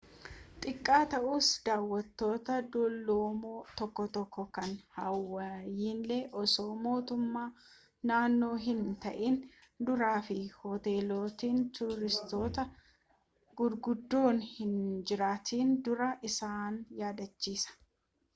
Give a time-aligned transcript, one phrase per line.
[0.63, 5.99] xiqqaa ta'us daawattoota dulloomoo tokko tokkoo kan hawaayiin
[6.43, 7.45] osoo motummaa
[8.13, 9.37] naannoo hin ta'iin
[9.89, 12.69] dura fi hoteelotni tuuristootaa
[13.61, 14.75] guguddoon hin
[15.11, 17.77] jiraatin duraa isaan yaadachiisa